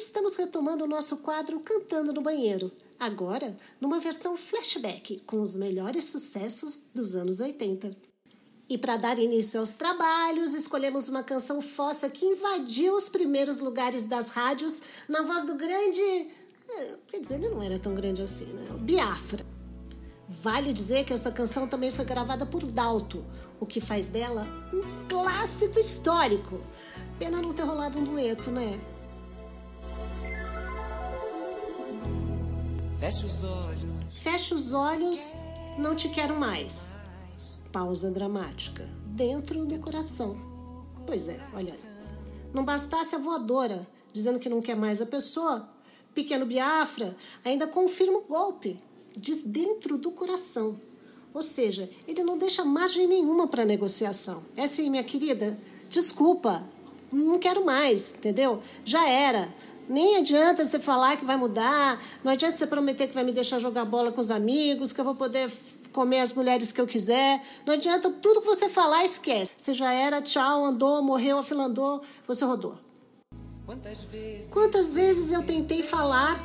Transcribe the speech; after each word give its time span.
estamos 0.00 0.36
retomando 0.36 0.84
o 0.84 0.88
nosso 0.88 1.18
quadro 1.18 1.60
Cantando 1.60 2.12
no 2.12 2.22
Banheiro, 2.22 2.72
agora 2.98 3.56
numa 3.80 4.00
versão 4.00 4.36
flashback 4.36 5.20
com 5.26 5.40
os 5.40 5.54
melhores 5.54 6.04
sucessos 6.04 6.82
dos 6.94 7.14
anos 7.14 7.40
80. 7.40 7.92
E 8.68 8.78
para 8.78 8.96
dar 8.96 9.18
início 9.18 9.58
aos 9.58 9.70
trabalhos, 9.70 10.54
escolhemos 10.54 11.08
uma 11.08 11.22
canção 11.22 11.60
fossa 11.60 12.08
que 12.08 12.24
invadiu 12.24 12.94
os 12.94 13.08
primeiros 13.08 13.58
lugares 13.58 14.06
das 14.06 14.30
rádios 14.30 14.80
na 15.08 15.22
voz 15.22 15.44
do 15.44 15.56
grande. 15.56 16.00
É, 16.00 16.96
quer 17.08 17.20
dizer, 17.20 17.34
ele 17.34 17.48
não 17.48 17.62
era 17.62 17.78
tão 17.80 17.94
grande 17.94 18.22
assim, 18.22 18.46
né? 18.46 18.64
Biafra. 18.78 19.44
Vale 20.28 20.72
dizer 20.72 21.04
que 21.04 21.12
essa 21.12 21.32
canção 21.32 21.66
também 21.66 21.90
foi 21.90 22.04
gravada 22.04 22.46
por 22.46 22.62
Dalto, 22.62 23.24
o 23.58 23.66
que 23.66 23.80
faz 23.80 24.06
dela 24.06 24.46
um 24.72 25.08
clássico 25.08 25.78
histórico. 25.78 26.60
Pena 27.18 27.42
não 27.42 27.52
ter 27.52 27.64
rolado 27.64 27.98
um 27.98 28.04
dueto, 28.04 28.52
né? 28.52 28.78
Fecha 33.10 33.26
os 33.26 33.42
olhos. 33.42 33.92
Fecha 34.12 34.54
os 34.54 34.72
olhos, 34.72 35.36
não 35.76 35.96
te 35.96 36.08
quero 36.08 36.38
mais. 36.38 37.00
Pausa 37.72 38.08
dramática. 38.08 38.88
Dentro 39.04 39.66
do 39.66 39.76
coração. 39.80 40.36
Pois 41.04 41.28
é, 41.28 41.40
olha 41.52 41.72
aí. 41.72 41.80
Não 42.54 42.64
bastasse 42.64 43.16
a 43.16 43.18
voadora 43.18 43.84
dizendo 44.12 44.38
que 44.38 44.48
não 44.48 44.62
quer 44.62 44.76
mais 44.76 45.02
a 45.02 45.06
pessoa, 45.06 45.68
pequeno 46.14 46.46
Biafra 46.46 47.16
ainda 47.44 47.66
confirma 47.66 48.18
o 48.18 48.26
golpe. 48.26 48.76
Diz 49.16 49.42
dentro 49.42 49.98
do 49.98 50.12
coração. 50.12 50.80
Ou 51.34 51.42
seja, 51.42 51.90
ele 52.06 52.22
não 52.22 52.38
deixa 52.38 52.64
margem 52.64 53.08
nenhuma 53.08 53.48
para 53.48 53.64
negociação. 53.64 54.44
É 54.56 54.62
assim, 54.62 54.88
minha 54.88 55.02
querida, 55.02 55.58
desculpa, 55.88 56.62
não 57.12 57.40
quero 57.40 57.64
mais, 57.64 58.14
entendeu? 58.14 58.60
Já 58.84 59.08
era. 59.08 59.52
Nem 59.90 60.18
adianta 60.18 60.64
você 60.64 60.78
falar 60.78 61.16
que 61.16 61.24
vai 61.24 61.36
mudar, 61.36 62.00
não 62.22 62.30
adianta 62.30 62.56
você 62.56 62.64
prometer 62.64 63.08
que 63.08 63.14
vai 63.14 63.24
me 63.24 63.32
deixar 63.32 63.58
jogar 63.58 63.84
bola 63.84 64.12
com 64.12 64.20
os 64.20 64.30
amigos, 64.30 64.92
que 64.92 65.00
eu 65.00 65.04
vou 65.04 65.16
poder 65.16 65.50
comer 65.92 66.20
as 66.20 66.32
mulheres 66.32 66.70
que 66.70 66.80
eu 66.80 66.86
quiser. 66.86 67.42
Não 67.66 67.74
adianta 67.74 68.08
tudo 68.08 68.40
que 68.40 68.46
você 68.46 68.68
falar, 68.68 69.04
esquece. 69.04 69.50
Você 69.58 69.74
já 69.74 69.92
era, 69.92 70.22
tchau, 70.22 70.64
andou, 70.64 71.02
morreu, 71.02 71.38
afilandou, 71.38 72.00
você 72.24 72.44
rodou. 72.44 72.78
Quantas 73.66 74.02
vezes, 74.02 74.46
Quantas 74.46 74.94
vezes 74.94 75.32
eu 75.32 75.42
tentei 75.42 75.82
falar 75.82 76.38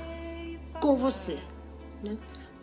com 0.81 0.95
você? 0.95 1.37
Né? 2.03 2.17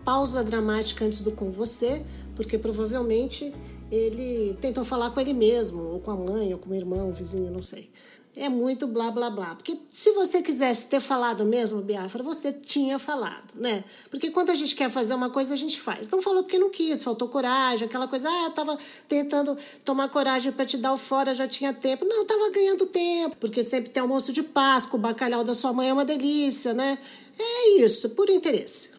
Pausa 0.05 0.42
dramática 0.42 1.05
antes 1.05 1.20
do 1.20 1.30
com 1.30 1.48
você, 1.53 2.05
porque 2.34 2.58
provavelmente 2.58 3.55
ele 3.88 4.58
tentou 4.60 4.83
falar 4.83 5.10
com 5.10 5.20
ele 5.20 5.33
mesmo, 5.33 5.80
ou 5.84 6.00
com 6.00 6.10
a 6.10 6.16
mãe, 6.16 6.53
ou 6.53 6.58
com 6.58 6.70
o 6.70 6.75
irmão, 6.75 7.10
o 7.10 7.14
vizinho, 7.14 7.53
não 7.53 7.62
sei. 7.62 7.88
É 8.34 8.48
muito 8.48 8.86
blá 8.86 9.11
blá 9.11 9.28
blá. 9.28 9.55
Porque 9.55 9.78
se 9.91 10.11
você 10.12 10.41
quisesse 10.41 10.86
ter 10.86 11.00
falado 11.00 11.44
mesmo, 11.44 11.83
Biafra, 11.83 12.22
você 12.22 12.50
tinha 12.50 12.98
falado, 12.98 13.48
né? 13.55 13.84
Porque 14.11 14.30
quando 14.30 14.48
a 14.48 14.55
gente 14.55 14.75
quer 14.75 14.91
fazer 14.91 15.12
uma 15.12 15.28
coisa, 15.28 15.52
a 15.52 15.56
gente 15.56 15.78
faz. 15.78 16.08
Não 16.08 16.22
falou 16.22 16.42
porque 16.42 16.58
não 16.58 16.70
quis, 16.70 17.03
faltou 17.03 17.28
coragem, 17.28 17.86
aquela 17.86 18.08
coisa, 18.08 18.30
ah, 18.30 18.44
eu 18.44 18.50
tava 18.50 18.78
tentando 19.06 19.56
tomar 19.84 20.08
coragem 20.08 20.50
para 20.50 20.64
te 20.64 20.78
dar 20.78 20.94
o 20.94 20.97
fora, 20.97 21.34
já 21.34 21.47
tinha 21.47 21.75
tempo. 21.75 22.06
Não, 22.06 22.25
tava 22.25 22.50
ganhando 22.50 22.86
tempo, 22.86 23.36
porque 23.36 23.62
sempre 23.62 23.91
tem 23.91 24.00
almoço 24.00 24.33
de 24.33 24.42
Páscoa, 24.42 24.98
o 24.98 25.03
bacalhau 25.03 25.44
da 25.44 25.53
sua 25.53 25.75
mãe 25.75 25.91
é 25.91 25.92
uma 25.92 26.05
delícia, 26.05 26.72
né? 26.72 26.98
É 27.38 27.80
isso, 27.80 28.10
por 28.10 28.30
interesse. 28.30 28.92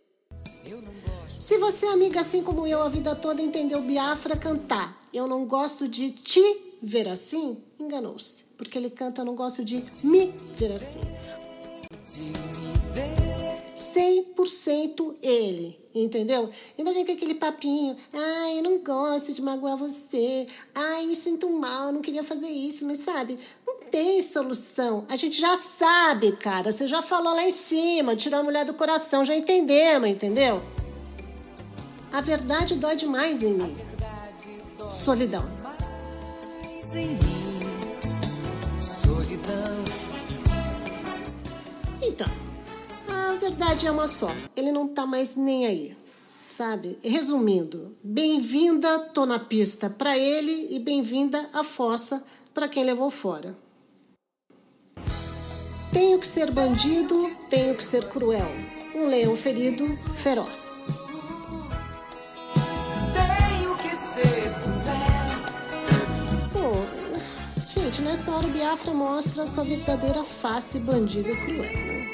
Se 1.39 1.57
você, 1.57 1.87
amiga, 1.87 2.19
assim 2.19 2.43
como 2.43 2.65
eu, 2.65 2.81
a 2.81 2.87
vida 2.87 3.15
toda 3.15 3.41
entendeu 3.41 3.81
Biafra 3.81 4.37
cantar, 4.37 4.97
eu 5.13 5.27
não 5.27 5.43
gosto 5.45 5.89
de 5.89 6.11
te 6.11 6.72
ver 6.83 7.07
assim, 7.07 7.57
enganou-se. 7.79 8.43
Porque 8.57 8.77
ele 8.77 8.89
canta, 8.89 9.23
não 9.23 9.35
gosto 9.35 9.63
de 9.63 9.83
me 10.03 10.33
ver 10.55 10.73
assim. 10.73 10.99
100% 13.75 15.15
ele, 15.21 15.79
entendeu? 15.95 16.49
Ainda 16.77 16.93
vem 16.93 17.05
com 17.05 17.11
aquele 17.11 17.35
papinho, 17.35 17.95
ai, 18.13 18.59
eu 18.59 18.63
não 18.63 18.77
gosto 18.79 19.33
de 19.33 19.41
magoar 19.41 19.77
você, 19.77 20.47
ai, 20.75 21.05
me 21.05 21.15
sinto 21.15 21.49
mal, 21.49 21.91
não 21.91 22.01
queria 22.01 22.23
fazer 22.23 22.49
isso, 22.49 22.85
mas 22.85 22.99
sabe, 22.99 23.37
não 23.65 23.79
tem 23.79 24.21
solução. 24.21 25.05
A 25.09 25.15
gente 25.15 25.39
já 25.39 25.55
sabe, 25.55 26.33
cara, 26.33 26.71
você 26.71 26.87
já 26.87 27.01
falou 27.01 27.33
lá 27.33 27.43
em 27.43 27.51
cima, 27.51 28.15
tirou 28.15 28.39
a 28.39 28.43
mulher 28.43 28.65
do 28.65 28.73
coração, 28.73 29.25
já 29.25 29.35
entendemos, 29.35 30.09
entendeu? 30.09 30.61
A 32.11 32.21
verdade 32.21 32.75
dói 32.75 32.95
demais 32.95 33.41
em 33.41 33.53
mim. 33.53 33.75
Solidão. 34.89 35.62
Então, 42.03 42.27
a 43.09 43.33
verdade 43.33 43.87
é 43.87 43.91
uma 43.91 44.05
só. 44.05 44.29
Ele 44.55 44.71
não 44.71 44.87
tá 44.87 45.03
mais 45.03 45.35
nem 45.35 45.65
aí. 45.65 45.97
Sabe? 46.47 46.99
Resumindo, 47.01 47.97
bem-vinda, 48.03 48.99
tô 48.99 49.25
na 49.25 49.39
pista 49.39 49.89
pra 49.89 50.15
ele 50.15 50.67
e 50.69 50.77
bem-vinda 50.77 51.49
à 51.51 51.63
fossa 51.63 52.23
pra 52.53 52.67
quem 52.67 52.83
levou 52.83 53.09
fora. 53.09 53.57
Tenho 55.91 56.19
que 56.19 56.27
ser 56.27 56.51
bandido, 56.51 57.31
tenho 57.49 57.75
que 57.75 57.83
ser 57.83 58.07
cruel. 58.07 58.51
Um 58.93 59.07
leão 59.07 59.35
ferido, 59.35 59.97
feroz. 60.21 61.02
Nessa 68.13 68.31
hora 68.31 68.45
o 68.45 68.49
Biafra 68.51 68.93
mostra 68.93 69.41
a 69.41 69.47
sua 69.47 69.63
verdadeira 69.63 70.23
face 70.23 70.77
bandido 70.77 71.31
e 71.31 71.35
cruel, 71.35 71.63
né? 71.63 72.11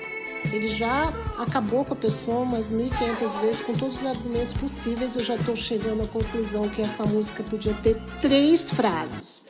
Ele 0.54 0.70
já 0.70 1.14
acabou 1.38 1.84
com 1.84 1.92
a 1.92 1.98
pessoa 1.98 2.40
umas 2.40 2.72
1.500 2.72 3.42
vezes 3.42 3.60
com 3.60 3.76
todos 3.76 3.98
os 3.98 4.06
argumentos 4.06 4.54
possíveis. 4.54 5.18
Eu 5.18 5.24
já 5.24 5.36
estou 5.36 5.58
chegando 5.58 6.04
à 6.04 6.08
conclusão 6.08 6.70
que 6.70 6.82
essa 6.82 7.06
música 7.06 7.44
podia 7.44 7.74
ter 7.84 8.02
três 8.22 8.72
frases. 8.72 9.48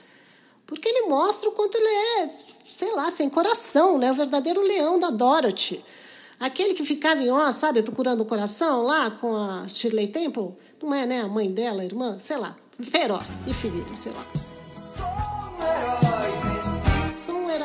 Porque 0.65 0.89
ele 0.89 1.07
mostra 1.07 1.49
o 1.49 1.51
quanto 1.51 1.77
ele 1.77 1.87
é, 1.87 2.29
sei 2.67 2.95
lá, 2.95 3.11
sem 3.11 3.29
coração, 3.29 3.99
né? 3.99 4.11
O 4.11 4.15
verdadeiro 4.15 4.59
leão 4.59 4.99
da 4.99 5.11
Dorothy. 5.11 5.85
Aquele 6.39 6.73
que 6.73 6.83
ficava 6.83 7.21
em 7.21 7.29
ó, 7.29 7.51
sabe, 7.51 7.83
procurando 7.83 8.21
o 8.21 8.25
coração 8.25 8.81
lá 8.81 9.11
com 9.11 9.35
a 9.35 9.67
Shirley 9.67 10.07
Temple. 10.07 10.55
Não 10.81 10.95
é, 10.95 11.05
né? 11.05 11.21
A 11.21 11.27
mãe 11.27 11.51
dela, 11.51 11.83
a 11.83 11.85
irmã, 11.85 12.17
sei 12.17 12.37
lá. 12.37 12.55
Feroz 12.81 13.33
e 13.45 13.53
ferido, 13.53 13.95
sei 13.95 14.13
lá. 14.13 14.48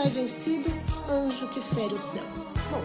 Herói 0.04 0.10
vencido, 0.10 0.70
anjo 1.08 1.48
que 1.48 1.60
fere 1.60 1.94
o 1.94 1.98
céu. 1.98 2.22
Bom, 2.70 2.82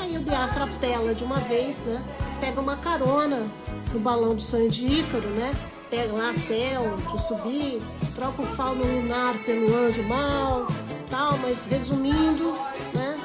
aí 0.00 0.16
o 0.16 0.20
Biafra 0.20 0.64
apela 0.64 1.14
de 1.14 1.22
uma 1.22 1.38
vez, 1.40 1.78
né? 1.80 2.02
Pega 2.40 2.60
uma 2.60 2.76
carona 2.76 3.50
no 3.92 4.00
balão 4.00 4.34
do 4.34 4.40
sonho 4.40 4.70
de 4.70 4.86
Ícaro, 4.86 5.28
né? 5.30 5.54
Pega 5.90 6.12
lá 6.12 6.32
céu, 6.32 6.96
de 7.10 7.26
subir, 7.26 7.82
troca 8.14 8.40
o 8.40 8.46
fauno 8.46 8.84
lunar 8.84 9.36
pelo 9.44 9.74
anjo 9.76 10.02
mal, 10.04 10.66
tal, 11.10 11.36
mas 11.38 11.66
resumindo, 11.66 12.56
né? 12.94 13.20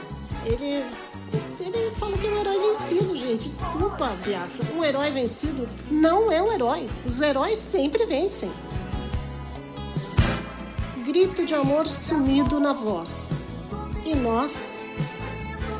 Ele, 0.46 0.84
ele 1.60 1.92
fala 1.96 2.18
que 2.18 2.28
é 2.28 2.30
um 2.30 2.38
herói 2.38 2.60
vencido, 2.60 3.16
gente. 3.16 3.50
Desculpa, 3.50 4.10
Biafra. 4.26 4.66
Um 4.76 4.84
herói 4.84 5.12
vencido 5.12 5.68
não 5.90 6.30
é 6.32 6.42
um 6.42 6.52
herói. 6.52 6.90
Os 7.06 7.22
heróis 7.22 7.58
sempre 7.58 8.06
vencem 8.06 8.52
grito 11.18 11.48
de 11.48 11.56
amor 11.56 11.88
sumido 11.88 12.60
na 12.60 12.74
voz. 12.74 13.50
E 14.06 14.14
nós? 14.14 14.86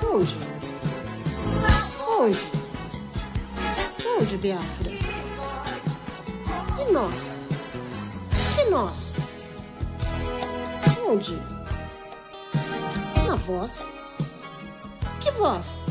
Onde? 0.04 0.36
Onde? 2.20 2.40
Onde, 4.20 4.38
Biafra? 4.38 4.92
E 6.82 6.92
nós? 6.92 7.50
Que 8.56 8.66
nós? 8.72 9.28
Onde? 11.08 11.40
Na 13.28 13.36
voz? 13.36 13.94
Que 15.22 15.30
voz? 15.34 15.86